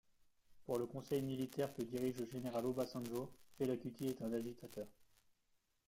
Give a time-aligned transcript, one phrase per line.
[0.65, 4.87] Pour le conseil militaire que dirige le général Obasanjo, Fela Kuti est un agitateur.